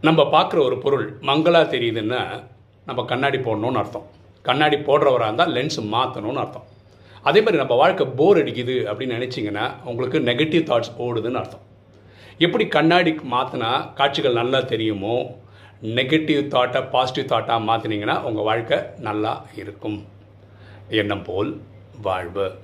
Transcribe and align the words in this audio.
நம்ம 0.00 0.22
பார்க்குற 0.22 0.58
ஒரு 0.64 0.78
பொருள் 0.78 1.18
மங்களாக 1.20 1.76
தெரியுதுன்னா 1.76 2.42
நம்ம 2.84 3.04
கண்ணாடி 3.04 3.38
போடணும்னு 3.38 3.80
அர்த்தம். 3.82 4.06
கண்ணாடி 4.42 4.76
போடுறவராக 4.76 5.24
இருந்தால் 5.24 5.52
லென்ஸ் 5.52 5.78
மாற்றணும்னு 5.94 6.42
அர்த்தம். 6.42 6.66
அதே 7.22 7.38
மாதிரி 7.38 7.56
நம்ம 7.56 7.74
வாழ்க்கை 7.74 8.06
போர் 8.06 8.36
அடிக்குது 8.36 8.74
அப்படின்னு 8.90 9.16
நினச்சிங்கன்னா 9.18 9.84
உங்களுக்கு 9.84 10.18
நெகட்டிவ் 10.18 10.66
தாட்ஸ் 10.70 10.92
ஓடுதுன்னு 10.98 11.40
அர்த்தம். 11.42 11.64
எப்படி 12.38 12.66
கண்ணாடி 12.66 13.10
மாற்றினா 13.10 13.94
காட்சிகள் 13.94 14.32
நல்லா 14.32 14.60
தெரியுமோ 14.60 15.16
நெகட்டிவ் 15.82 16.42
தாட்டை 16.54 16.90
பாசிட்டிவ் 16.90 17.30
தாட்டாக 17.32 17.66
மாற்றினீங்கன்னா 17.70 18.20
உங்கள் 18.20 18.44
வாழ்க்கை 18.44 18.78
நல்லா 18.98 19.46
இருக்கும். 19.54 20.06
எண்ணம் 20.88 21.22
போல் 21.22 21.60
வாழ்வு. 22.02 22.58